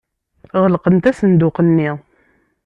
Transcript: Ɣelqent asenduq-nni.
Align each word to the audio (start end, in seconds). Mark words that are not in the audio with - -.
Ɣelqent 0.61 1.09
asenduq-nni. 1.09 1.89